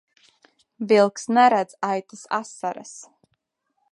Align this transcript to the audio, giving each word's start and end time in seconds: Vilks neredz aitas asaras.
Vilks 0.91 1.27
neredz 1.37 1.77
aitas 1.89 2.25
asaras. 2.41 2.97